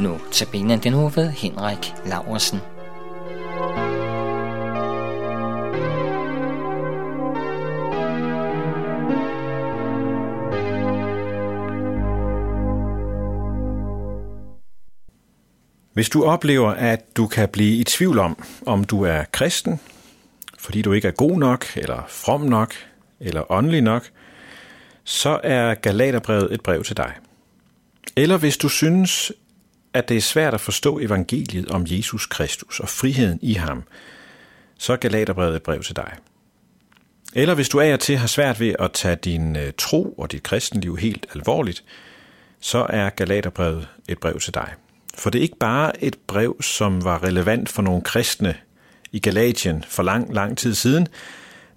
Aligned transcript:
Nu 0.00 0.18
tabiner 0.32 0.76
den 0.76 0.92
nu 0.92 1.08
ved 1.08 1.30
Henrik 1.30 1.94
Laursen. 2.06 2.58
Hvis 15.92 16.08
du 16.08 16.24
oplever, 16.24 16.70
at 16.70 17.16
du 17.16 17.26
kan 17.26 17.48
blive 17.48 17.76
i 17.76 17.84
tvivl 17.84 18.18
om, 18.18 18.44
om 18.66 18.84
du 18.84 19.02
er 19.02 19.24
kristen, 19.32 19.80
fordi 20.58 20.82
du 20.82 20.92
ikke 20.92 21.08
er 21.08 21.12
god 21.12 21.38
nok, 21.38 21.76
eller 21.76 22.02
from 22.08 22.40
nok, 22.40 22.74
eller 23.20 23.52
åndelig 23.52 23.82
nok, 23.82 24.10
så 25.04 25.40
er 25.42 25.74
Galaterbrevet 25.74 26.54
et 26.54 26.62
brev 26.62 26.84
til 26.84 26.96
dig. 26.96 27.12
Eller 28.16 28.36
hvis 28.36 28.56
du 28.56 28.68
synes, 28.68 29.32
at 29.94 30.08
det 30.08 30.16
er 30.16 30.20
svært 30.20 30.54
at 30.54 30.60
forstå 30.60 30.98
evangeliet 30.98 31.68
om 31.68 31.86
Jesus 31.86 32.26
Kristus 32.26 32.80
og 32.80 32.88
friheden 32.88 33.38
i 33.42 33.52
ham, 33.52 33.82
så 34.78 34.92
er 34.92 34.96
Galaterbrevet 34.96 35.56
et 35.56 35.62
brev 35.62 35.82
til 35.82 35.96
dig. 35.96 36.12
Eller 37.34 37.54
hvis 37.54 37.68
du 37.68 37.80
af 37.80 37.92
og 37.92 38.00
til 38.00 38.16
har 38.16 38.26
svært 38.26 38.60
ved 38.60 38.74
at 38.78 38.92
tage 38.92 39.16
din 39.16 39.56
øh, 39.56 39.72
tro 39.78 40.14
og 40.18 40.32
dit 40.32 40.42
kristenliv 40.42 40.96
helt 40.96 41.26
alvorligt, 41.34 41.84
så 42.60 42.86
er 42.88 43.10
Galaterbrevet 43.10 43.88
et 44.08 44.18
brev 44.18 44.38
til 44.38 44.54
dig. 44.54 44.72
For 45.14 45.30
det 45.30 45.38
er 45.38 45.42
ikke 45.42 45.58
bare 45.60 46.04
et 46.04 46.16
brev, 46.26 46.62
som 46.62 47.04
var 47.04 47.22
relevant 47.22 47.68
for 47.68 47.82
nogle 47.82 48.02
kristne 48.02 48.54
i 49.12 49.18
Galatien 49.18 49.84
for 49.88 50.02
lang, 50.02 50.34
lang 50.34 50.58
tid 50.58 50.74
siden. 50.74 51.08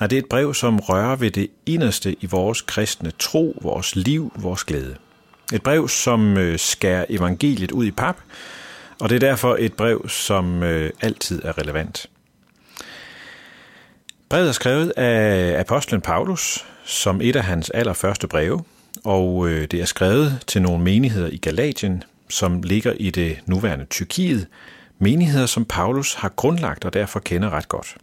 Nej, 0.00 0.06
det 0.06 0.16
er 0.16 0.22
et 0.22 0.28
brev, 0.28 0.54
som 0.54 0.80
rører 0.80 1.16
ved 1.16 1.30
det 1.30 1.48
inderste 1.66 2.16
i 2.20 2.26
vores 2.26 2.60
kristne 2.60 3.12
tro, 3.18 3.58
vores 3.62 3.96
liv, 3.96 4.32
vores 4.36 4.64
glæde. 4.64 4.96
Et 5.52 5.62
brev, 5.62 5.88
som 5.88 6.36
øh, 6.36 6.58
skærer 6.58 7.04
evangeliet 7.08 7.70
ud 7.70 7.86
i 7.86 7.90
pap, 7.90 8.16
og 9.00 9.08
det 9.08 9.16
er 9.16 9.28
derfor 9.28 9.56
et 9.60 9.74
brev, 9.74 10.08
som 10.08 10.62
øh, 10.62 10.90
altid 11.00 11.42
er 11.44 11.58
relevant. 11.58 12.06
Brevet 14.28 14.48
er 14.48 14.52
skrevet 14.52 14.90
af 14.90 15.60
apostlen 15.60 16.00
Paulus 16.00 16.66
som 16.84 17.20
et 17.20 17.36
af 17.36 17.44
hans 17.44 17.70
allerførste 17.70 18.28
breve, 18.28 18.64
og 19.04 19.48
øh, 19.48 19.66
det 19.70 19.80
er 19.80 19.84
skrevet 19.84 20.44
til 20.46 20.62
nogle 20.62 20.84
menigheder 20.84 21.28
i 21.28 21.36
Galatien, 21.36 22.04
som 22.28 22.62
ligger 22.62 22.92
i 22.92 23.10
det 23.10 23.38
nuværende 23.46 23.84
Tyrkiet, 23.84 24.46
menigheder, 24.98 25.46
som 25.46 25.64
Paulus 25.64 26.14
har 26.14 26.28
grundlagt 26.28 26.84
og 26.84 26.92
derfor 26.92 27.20
kender 27.20 27.50
ret 27.50 27.68
godt. 27.68 27.96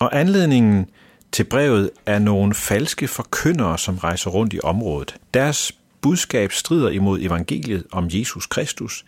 Og 0.00 0.20
anledningen 0.20 0.86
til 1.32 1.44
brevet 1.44 1.90
er 2.06 2.18
nogle 2.18 2.54
falske 2.54 3.08
forkyndere, 3.08 3.78
som 3.78 3.98
rejser 3.98 4.30
rundt 4.30 4.54
i 4.54 4.60
området. 4.62 5.16
Deres 5.34 5.72
budskab 6.06 6.52
strider 6.52 6.90
imod 6.90 7.20
evangeliet 7.20 7.84
om 7.92 8.06
Jesus 8.10 8.46
Kristus, 8.46 9.04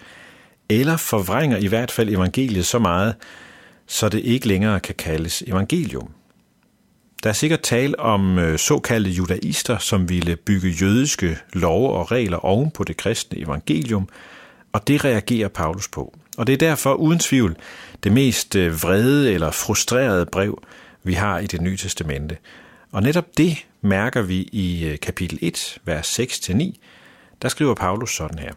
eller 0.68 0.96
forvrænger 0.96 1.56
i 1.56 1.66
hvert 1.66 1.90
fald 1.90 2.08
evangeliet 2.08 2.66
så 2.66 2.78
meget, 2.78 3.14
så 3.86 4.08
det 4.08 4.18
ikke 4.18 4.48
længere 4.48 4.80
kan 4.80 4.94
kaldes 4.94 5.42
evangelium. 5.46 6.10
Der 7.22 7.28
er 7.28 7.34
sikkert 7.34 7.60
tale 7.60 8.00
om 8.00 8.38
øh, 8.38 8.58
såkaldte 8.58 9.10
judaister, 9.10 9.78
som 9.78 10.08
ville 10.08 10.36
bygge 10.36 10.68
jødiske 10.68 11.38
love 11.52 11.90
og 11.90 12.10
regler 12.10 12.44
oven 12.44 12.70
på 12.70 12.84
det 12.84 12.96
kristne 12.96 13.38
evangelium, 13.38 14.08
og 14.72 14.88
det 14.88 15.05
reagerer 15.05 15.48
Paulus 15.48 15.88
på. 15.88 16.18
Og 16.36 16.46
det 16.46 16.52
er 16.52 16.68
derfor 16.68 16.94
uden 16.94 17.18
tvivl 17.18 17.56
det 18.05 18.12
mest 18.12 18.56
øh, 18.56 18.83
vrede 18.83 19.33
eller 19.33 19.50
frustrerede 19.50 20.27
brev, 20.27 20.62
vi 21.02 21.12
har 21.12 21.38
i 21.38 21.46
det 21.46 21.60
nye 21.60 21.77
testamente. 21.77 22.36
Og 22.92 23.03
netop 23.03 23.25
det 23.36 23.67
mærker 23.81 24.22
vi 24.22 24.48
i 24.53 24.84
øh, 24.84 24.98
kapitel 24.98 25.39
1, 25.42 25.78
vers 25.84 26.20
6-9. 26.20 26.72
Der 27.42 27.48
skriver 27.48 27.75
Paulus 27.75 28.17
sådan 28.17 28.39
her. 28.39 28.52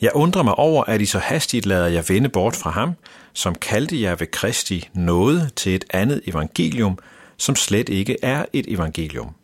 Jeg 0.00 0.10
undrer 0.14 0.42
mig 0.42 0.54
over, 0.54 0.84
at 0.84 1.00
I 1.00 1.06
så 1.06 1.18
hastigt 1.18 1.66
lader 1.66 1.86
jer 1.86 2.02
vende 2.08 2.28
bort 2.28 2.56
fra 2.56 2.70
ham, 2.70 2.92
som 3.32 3.54
kaldte 3.54 4.00
jer 4.00 4.14
ved 4.14 4.26
Kristi 4.26 4.88
nåde 4.94 5.50
til 5.56 5.74
et 5.74 5.84
andet 5.90 6.20
evangelium, 6.26 6.98
som 7.36 7.56
slet 7.56 7.88
ikke 7.88 8.16
er 8.22 8.44
et 8.52 8.72
evangelium. 8.72 9.34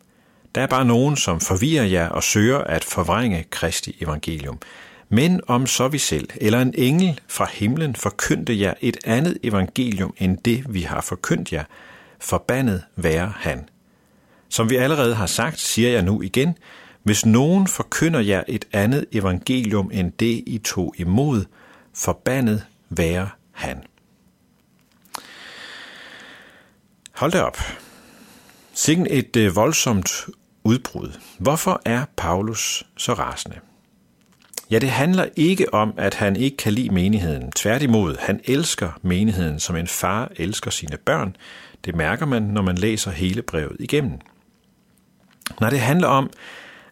Der 0.55 0.61
er 0.61 0.67
bare 0.67 0.85
nogen, 0.85 1.17
som 1.17 1.39
forvirrer 1.39 1.85
jer 1.85 2.09
og 2.09 2.23
søger 2.23 2.57
at 2.57 2.83
forvrænge 2.83 3.45
Kristi 3.49 3.97
evangelium. 4.01 4.59
Men 5.09 5.41
om 5.47 5.67
så 5.67 5.87
vi 5.87 5.97
selv, 5.97 6.29
eller 6.35 6.61
en 6.61 6.73
engel 6.77 7.19
fra 7.27 7.47
himlen, 7.53 7.95
forkyndte 7.95 8.59
jer 8.59 8.73
et 8.81 8.97
andet 9.05 9.37
evangelium 9.43 10.13
end 10.17 10.37
det, 10.37 10.73
vi 10.73 10.81
har 10.81 11.01
forkyndt 11.01 11.53
jer, 11.53 11.63
forbandet 12.21 12.83
være 12.95 13.33
han. 13.37 13.69
Som 14.49 14.69
vi 14.69 14.75
allerede 14.75 15.15
har 15.15 15.25
sagt, 15.25 15.59
siger 15.59 15.89
jeg 15.89 16.03
nu 16.03 16.21
igen, 16.21 16.57
hvis 17.03 17.25
nogen 17.25 17.67
forkynder 17.67 18.19
jer 18.19 18.43
et 18.47 18.65
andet 18.73 19.05
evangelium 19.11 19.91
end 19.93 20.11
det, 20.11 20.43
I 20.47 20.57
tog 20.57 20.93
imod, 20.97 21.45
forbandet 21.93 22.65
være 22.89 23.29
han. 23.51 23.83
Hold 27.15 27.31
da 27.31 27.41
op. 27.41 27.57
Sikken 28.73 29.07
et 29.09 29.35
øh, 29.35 29.55
voldsomt 29.55 30.25
udbrud. 30.63 31.19
Hvorfor 31.39 31.81
er 31.85 32.05
Paulus 32.17 32.83
så 32.97 33.13
rasende? 33.13 33.59
Ja, 34.71 34.79
det 34.79 34.89
handler 34.89 35.25
ikke 35.35 35.73
om, 35.73 35.93
at 35.97 36.13
han 36.13 36.35
ikke 36.35 36.57
kan 36.57 36.73
lide 36.73 36.93
menigheden. 36.93 37.51
Tværtimod, 37.51 38.15
han 38.19 38.39
elsker 38.45 38.99
menigheden, 39.01 39.59
som 39.59 39.75
en 39.75 39.87
far 39.87 40.31
elsker 40.35 40.71
sine 40.71 40.97
børn. 40.97 41.35
Det 41.85 41.95
mærker 41.95 42.25
man, 42.25 42.41
når 42.41 42.61
man 42.61 42.77
læser 42.77 43.11
hele 43.11 43.41
brevet 43.41 43.75
igennem. 43.79 44.19
Når 45.59 45.69
det 45.69 45.79
handler 45.79 46.07
om, 46.07 46.29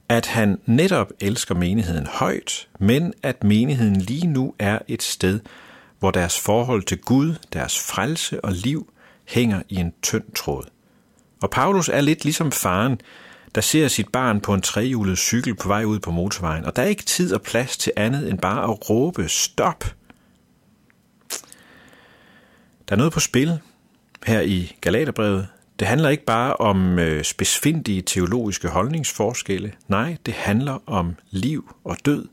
at 0.09 0.25
han 0.25 0.59
netop 0.65 1.11
elsker 1.21 1.55
menigheden 1.55 2.07
højt, 2.07 2.67
men 2.79 3.13
at 3.23 3.43
menigheden 3.43 3.95
lige 3.95 4.27
nu 4.27 4.53
er 4.59 4.79
et 4.87 5.03
sted, 5.03 5.39
hvor 5.99 6.11
deres 6.11 6.39
forhold 6.39 6.83
til 6.83 6.97
Gud, 6.97 7.35
deres 7.53 7.79
frelse 7.79 8.45
og 8.45 8.51
liv 8.51 8.93
hænger 9.25 9.61
i 9.69 9.75
en 9.75 9.93
tynd 10.01 10.31
tråd. 10.35 10.63
Og 11.41 11.49
Paulus 11.49 11.89
er 11.89 12.01
lidt 12.01 12.23
ligesom 12.23 12.51
faren, 12.51 13.01
der 13.55 13.61
ser 13.61 13.87
sit 13.87 14.09
barn 14.09 14.41
på 14.41 14.53
en 14.53 14.61
trehjulet 14.61 15.17
cykel 15.17 15.55
på 15.55 15.67
vej 15.67 15.83
ud 15.83 15.99
på 15.99 16.11
motorvejen, 16.11 16.65
og 16.65 16.75
der 16.75 16.81
er 16.81 16.87
ikke 16.87 17.03
tid 17.03 17.33
og 17.33 17.41
plads 17.41 17.77
til 17.77 17.91
andet 17.95 18.29
end 18.29 18.39
bare 18.39 18.63
at 18.63 18.89
råbe 18.89 19.29
stop. 19.29 19.83
Der 22.89 22.95
er 22.95 22.97
noget 22.97 23.13
på 23.13 23.19
spil 23.19 23.59
her 24.25 24.41
i 24.41 24.75
Galaterbrevet. 24.81 25.47
Det 25.79 25.87
handler 25.87 26.09
ikke 26.09 26.25
bare 26.25 26.55
om 26.55 26.99
øh, 26.99 27.23
teologiske 28.05 28.67
holdningsforskelle. 28.67 29.73
Nej, 29.87 30.17
det 30.25 30.33
handler 30.33 30.83
om 30.85 31.15
liv 31.31 31.75
og 31.83 31.97
død, 32.05 32.27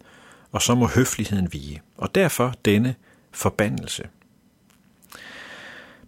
og 0.53 0.63
så 0.63 0.75
må 0.75 0.87
høfligheden 0.87 1.53
vige. 1.53 1.83
Og 1.97 2.15
derfor 2.15 2.55
denne 2.65 2.95
forbandelse. 3.33 4.05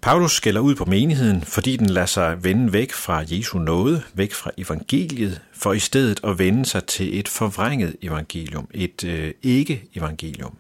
Paulus 0.08 0.32
skælder 0.32 0.60
ud 0.60 0.74
på 0.74 0.84
menigheden, 0.84 1.42
fordi 1.42 1.76
den 1.76 1.90
lader 1.90 2.06
sig 2.06 2.44
vende 2.44 2.72
væk 2.72 2.92
fra 2.92 3.24
Jesu 3.30 3.58
nåde, 3.58 4.02
væk 4.14 4.32
fra 4.32 4.50
evangeliet, 4.56 5.42
for 5.52 5.72
i 5.72 5.78
stedet 5.78 6.20
at 6.24 6.38
vende 6.38 6.66
sig 6.66 6.84
til 6.84 7.18
et 7.18 7.28
forvrænget 7.28 7.96
evangelium, 8.02 8.68
et 8.74 9.04
øh, 9.04 9.34
ikke-evangelium. 9.42 10.58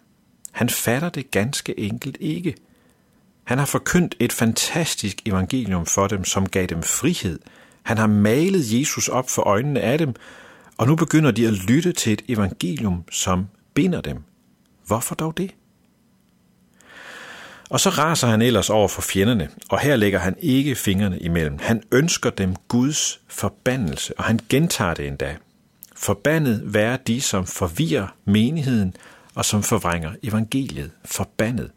Han 0.52 0.68
fatter 0.68 1.08
det 1.08 1.30
ganske 1.30 1.80
enkelt 1.80 2.16
ikke. 2.20 2.54
Han 3.44 3.58
har 3.58 3.66
forkyndt 3.66 4.14
et 4.20 4.32
fantastisk 4.32 5.16
evangelium 5.26 5.86
for 5.86 6.06
dem, 6.06 6.24
som 6.24 6.48
gav 6.48 6.66
dem 6.66 6.82
frihed. 6.82 7.38
Han 7.82 7.98
har 7.98 8.06
malet 8.06 8.80
Jesus 8.80 9.08
op 9.08 9.30
for 9.30 9.42
øjnene 9.42 9.80
af 9.80 9.98
dem, 9.98 10.14
og 10.76 10.86
nu 10.86 10.96
begynder 10.96 11.30
de 11.30 11.46
at 11.46 11.52
lytte 11.52 11.92
til 11.92 12.12
et 12.12 12.22
evangelium, 12.28 13.04
som 13.10 13.46
binder 13.74 14.00
dem. 14.00 14.22
Hvorfor 14.86 15.14
dog 15.14 15.36
det? 15.36 15.54
Og 17.70 17.80
så 17.80 17.90
raser 17.90 18.26
han 18.26 18.42
ellers 18.42 18.70
over 18.70 18.88
for 18.88 19.02
fjenderne, 19.02 19.48
og 19.68 19.80
her 19.80 19.96
lægger 19.96 20.18
han 20.18 20.36
ikke 20.40 20.74
fingrene 20.74 21.18
imellem. 21.18 21.58
Han 21.60 21.82
ønsker 21.92 22.30
dem 22.30 22.56
Guds 22.68 23.20
forbandelse, 23.28 24.18
og 24.18 24.24
han 24.24 24.40
gentager 24.48 24.94
det 24.94 25.06
endda. 25.06 25.36
Forbandet 25.96 26.62
være 26.64 26.98
de, 27.06 27.20
som 27.20 27.46
forvirrer 27.46 28.06
menigheden 28.24 28.94
og 29.34 29.44
som 29.44 29.62
forvrænger 29.62 30.12
evangeliet. 30.22 30.90
Forbandet. 31.04 31.70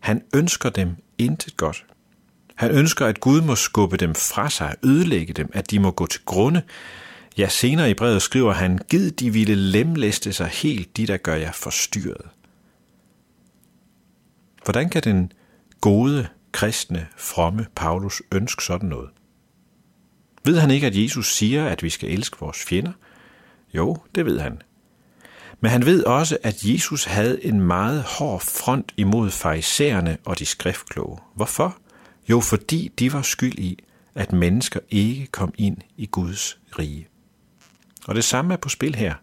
Han 0.00 0.22
ønsker 0.34 0.70
dem 0.70 0.96
intet 1.18 1.56
godt. 1.56 1.84
Han 2.54 2.70
ønsker, 2.70 3.06
at 3.06 3.20
Gud 3.20 3.40
må 3.40 3.54
skubbe 3.54 3.96
dem 3.96 4.14
fra 4.14 4.50
sig, 4.50 4.74
ødelægge 4.82 5.32
dem, 5.32 5.50
at 5.52 5.70
de 5.70 5.78
må 5.78 5.90
gå 5.90 6.06
til 6.06 6.20
grunde. 6.24 6.62
Ja, 7.38 7.48
senere 7.48 7.90
i 7.90 7.94
brevet 7.94 8.22
skriver 8.22 8.52
han, 8.52 8.78
Gid 8.90 9.10
de 9.10 9.32
ville 9.32 9.54
lemlæste 9.54 10.32
sig 10.32 10.46
helt, 10.46 10.96
de 10.96 11.06
der 11.06 11.16
gør 11.16 11.34
jer 11.34 11.52
forstyrret. 11.52 12.26
Hvordan 14.64 14.88
kan 14.88 15.02
den 15.02 15.32
gode, 15.80 16.28
kristne, 16.52 17.06
fromme 17.16 17.66
Paulus 17.74 18.22
ønske 18.32 18.64
sådan 18.64 18.88
noget? 18.88 19.10
Ved 20.44 20.58
han 20.58 20.70
ikke, 20.70 20.86
at 20.86 20.96
Jesus 20.96 21.34
siger, 21.34 21.66
at 21.66 21.82
vi 21.82 21.90
skal 21.90 22.10
elske 22.10 22.36
vores 22.40 22.64
fjender? 22.64 22.92
Jo, 23.74 23.96
det 24.14 24.26
ved 24.26 24.40
han. 24.40 24.62
Men 25.60 25.70
han 25.70 25.86
ved 25.86 26.04
også, 26.04 26.38
at 26.42 26.64
Jesus 26.64 27.04
havde 27.04 27.44
en 27.44 27.60
meget 27.60 28.02
hård 28.02 28.40
front 28.40 28.92
imod 28.96 29.30
farisæerne 29.30 30.18
og 30.24 30.38
de 30.38 30.46
skriftkloge. 30.46 31.18
Hvorfor? 31.34 31.78
Jo, 32.30 32.40
fordi 32.40 32.92
de 32.98 33.12
var 33.12 33.22
skyld 33.22 33.58
i, 33.58 33.78
at 34.14 34.32
mennesker 34.32 34.80
ikke 34.90 35.26
kom 35.26 35.54
ind 35.58 35.76
i 35.96 36.06
Guds 36.06 36.58
rige. 36.78 37.08
Og 38.06 38.14
det 38.14 38.24
samme 38.24 38.54
er 38.54 38.58
på 38.58 38.68
spil 38.68 38.94
her. 38.94 39.14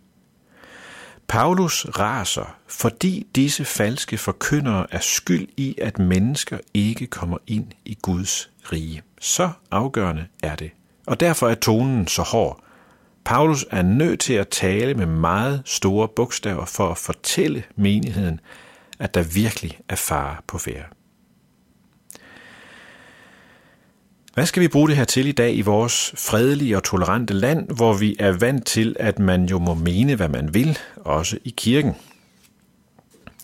Paulus 1.32 1.86
raser, 2.00 2.56
fordi 2.68 3.28
disse 3.36 3.66
falske 3.66 4.18
forkyndere 4.18 4.88
er 4.92 5.00
skyld 5.00 5.48
i, 5.58 5.76
at 5.82 6.00
mennesker 6.00 6.58
ikke 6.74 7.08
kommer 7.08 7.38
ind 7.48 7.68
i 7.86 7.98
Guds 8.02 8.50
rige. 8.72 9.02
Så 9.22 9.50
afgørende 9.72 10.28
er 10.44 10.56
det. 10.56 10.72
Og 11.08 11.20
derfor 11.20 11.50
er 11.50 11.56
tonen 11.56 12.08
så 12.08 12.22
hård. 12.22 12.64
Paulus 13.26 13.66
er 13.72 13.82
nødt 13.82 14.20
til 14.20 14.34
at 14.34 14.48
tale 14.48 14.94
med 14.94 15.06
meget 15.06 15.62
store 15.66 16.08
bogstaver 16.08 16.66
for 16.66 16.90
at 16.90 16.98
fortælle 16.98 17.64
menigheden, 17.76 18.40
at 19.00 19.14
der 19.14 19.24
virkelig 19.24 19.80
er 19.90 19.96
fare 19.96 20.36
på 20.48 20.58
færre. 20.58 20.86
Hvad 24.34 24.46
skal 24.46 24.62
vi 24.62 24.68
bruge 24.68 24.90
det 24.90 24.98
her 24.98 25.06
til 25.06 25.28
i 25.28 25.32
dag 25.32 25.56
i 25.56 25.62
vores 25.62 26.14
fredelige 26.18 26.78
og 26.78 26.84
tolerante 26.84 27.34
land, 27.34 27.70
hvor 27.70 27.94
vi 27.94 28.16
er 28.20 28.32
vant 28.32 28.66
til, 28.66 28.96
at 29.00 29.20
man 29.20 29.46
jo 29.46 29.60
må 29.60 29.74
mene, 29.74 30.16
hvad 30.16 30.30
man 30.30 30.54
vil, 30.54 30.78
også 30.98 31.38
i 31.44 31.54
kirken? 31.58 31.94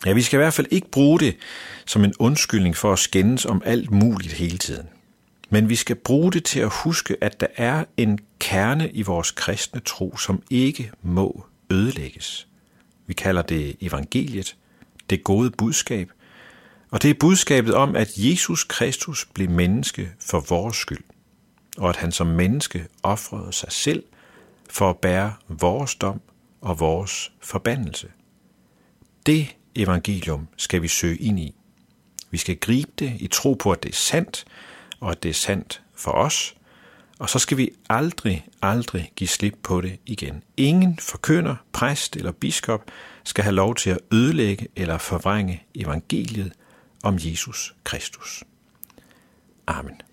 Ja, 0.06 0.12
vi 0.12 0.22
skal 0.22 0.36
i 0.36 0.42
hvert 0.42 0.54
fald 0.54 0.66
ikke 0.70 0.90
bruge 0.90 1.20
det 1.20 1.36
som 1.86 2.04
en 2.04 2.14
undskyldning 2.18 2.76
for 2.76 2.92
at 2.92 2.98
skændes 2.98 3.46
om 3.46 3.62
alt 3.64 3.90
muligt 3.90 4.32
hele 4.32 4.58
tiden. 4.58 4.86
Men 5.50 5.68
vi 5.68 5.76
skal 5.76 5.96
bruge 5.96 6.32
det 6.32 6.44
til 6.44 6.60
at 6.60 6.72
huske, 6.72 7.16
at 7.20 7.40
der 7.40 7.46
er 7.56 7.84
en 7.96 8.18
kerne 8.38 8.90
i 8.90 9.02
vores 9.02 9.30
kristne 9.30 9.80
tro, 9.80 10.16
som 10.16 10.42
ikke 10.50 10.90
må 11.02 11.44
ødelægges. 11.70 12.48
Vi 13.06 13.14
kalder 13.14 13.42
det 13.42 13.76
evangeliet, 13.80 14.56
det 15.10 15.24
gode 15.24 15.50
budskab, 15.50 16.10
og 16.90 17.02
det 17.02 17.10
er 17.10 17.14
budskabet 17.20 17.74
om, 17.74 17.96
at 17.96 18.08
Jesus 18.16 18.64
Kristus 18.64 19.28
blev 19.34 19.50
menneske 19.50 20.10
for 20.20 20.40
vores 20.40 20.76
skyld, 20.76 21.04
og 21.76 21.88
at 21.88 21.96
han 21.96 22.12
som 22.12 22.26
menneske 22.26 22.86
offrede 23.02 23.52
sig 23.52 23.72
selv 23.72 24.02
for 24.70 24.90
at 24.90 24.98
bære 24.98 25.32
vores 25.48 25.94
dom 25.94 26.20
og 26.60 26.80
vores 26.80 27.32
forbandelse. 27.40 28.08
Det 29.26 29.56
evangelium 29.74 30.48
skal 30.56 30.82
vi 30.82 30.88
søge 30.88 31.16
ind 31.16 31.40
i. 31.40 31.54
Vi 32.30 32.38
skal 32.38 32.56
gribe 32.56 32.90
det 32.98 33.12
i 33.18 33.26
tro 33.26 33.54
på, 33.54 33.72
at 33.72 33.82
det 33.82 33.88
er 33.88 33.96
sandt, 33.96 34.44
og 35.00 35.10
at 35.10 35.22
det 35.22 35.28
er 35.28 35.34
sandt 35.34 35.82
for 35.94 36.10
os, 36.10 36.54
og 37.18 37.30
så 37.30 37.38
skal 37.38 37.56
vi 37.56 37.70
aldrig, 37.88 38.46
aldrig 38.62 39.12
give 39.16 39.28
slip 39.28 39.54
på 39.62 39.80
det 39.80 39.98
igen. 40.06 40.42
Ingen 40.56 40.98
forkynder, 40.98 41.56
præst 41.72 42.16
eller 42.16 42.32
biskop 42.32 42.84
skal 43.24 43.44
have 43.44 43.54
lov 43.54 43.74
til 43.74 43.90
at 43.90 43.98
ødelægge 44.12 44.68
eller 44.76 44.98
forvrænge 44.98 45.62
evangeliet 45.74 46.52
om 47.02 47.16
Jesus 47.16 47.74
Kristus. 47.84 48.44
Amen. 49.66 50.07